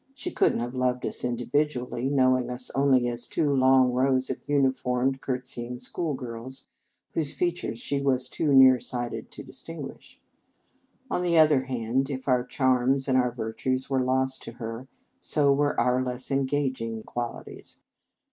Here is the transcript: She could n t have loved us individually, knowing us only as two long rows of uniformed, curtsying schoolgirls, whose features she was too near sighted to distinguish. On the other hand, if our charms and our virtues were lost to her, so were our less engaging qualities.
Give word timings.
She 0.15 0.31
could 0.31 0.53
n 0.53 0.53
t 0.55 0.61
have 0.61 0.73
loved 0.73 1.05
us 1.05 1.23
individually, 1.23 2.09
knowing 2.09 2.49
us 2.49 2.71
only 2.73 3.07
as 3.07 3.27
two 3.27 3.53
long 3.55 3.91
rows 3.91 4.31
of 4.31 4.41
uniformed, 4.49 5.21
curtsying 5.21 5.77
schoolgirls, 5.77 6.65
whose 7.13 7.35
features 7.35 7.77
she 7.77 8.01
was 8.01 8.27
too 8.27 8.51
near 8.51 8.79
sighted 8.79 9.29
to 9.29 9.43
distinguish. 9.43 10.19
On 11.11 11.21
the 11.21 11.37
other 11.37 11.65
hand, 11.65 12.09
if 12.09 12.27
our 12.27 12.43
charms 12.43 13.07
and 13.07 13.15
our 13.15 13.29
virtues 13.31 13.91
were 13.91 14.01
lost 14.01 14.41
to 14.41 14.53
her, 14.53 14.87
so 15.19 15.53
were 15.53 15.79
our 15.79 16.03
less 16.03 16.31
engaging 16.31 17.03
qualities. 17.03 17.79